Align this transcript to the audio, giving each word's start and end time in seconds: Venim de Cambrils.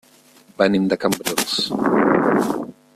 Venim 0.61 0.87
de 0.93 0.97
Cambrils. 1.03 1.55